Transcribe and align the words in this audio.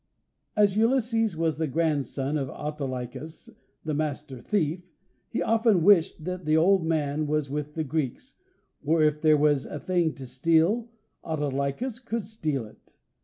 As 0.55 0.75
Ulysses 0.75 1.37
was 1.37 1.59
the 1.59 1.67
grandson 1.67 2.35
of 2.35 2.49
Autolycus, 2.49 3.51
the 3.85 3.93
Master 3.93 4.41
Thief, 4.41 4.81
he 5.29 5.43
often 5.43 5.83
wished 5.83 6.23
that 6.25 6.45
the 6.45 6.57
old 6.57 6.83
man 6.83 7.27
was 7.27 7.51
with 7.51 7.75
the 7.75 7.83
Greeks, 7.83 8.33
for 8.83 9.03
if 9.03 9.21
there 9.21 9.37
was 9.37 9.67
a 9.67 9.79
thing 9.79 10.15
to 10.15 10.25
steal 10.25 10.89
Autolycus 11.23 11.99
could 11.99 12.25
steal 12.25 12.65
it. 12.65 12.95